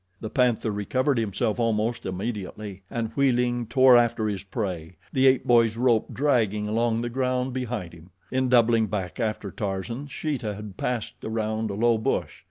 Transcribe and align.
The 0.19 0.31
panther 0.31 0.71
recovered 0.71 1.19
himself 1.19 1.59
almost 1.59 2.07
immediately 2.07 2.81
and, 2.89 3.11
wheeling, 3.11 3.67
tore 3.67 3.95
after 3.95 4.27
his 4.27 4.41
prey, 4.41 4.95
the 5.13 5.27
ape 5.27 5.45
boy's 5.45 5.77
rope 5.77 6.11
dragging 6.11 6.67
along 6.67 7.01
the 7.01 7.09
ground 7.11 7.53
behind 7.53 7.93
him. 7.93 8.09
In 8.31 8.49
doubling 8.49 8.87
back 8.87 9.19
after 9.19 9.51
Tarzan, 9.51 10.07
Sheeta 10.07 10.55
had 10.55 10.75
passed 10.75 11.23
around 11.23 11.69
a 11.69 11.75
low 11.75 11.99
bush. 11.99 12.39